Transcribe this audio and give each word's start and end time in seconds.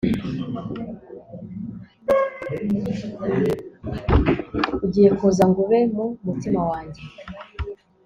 ugiye 4.85 5.09
kuza 5.17 5.43
ngo 5.49 5.59
ube 5.65 5.79
mu 5.95 6.05
mutima 6.25 6.61
wanjye 6.69 7.01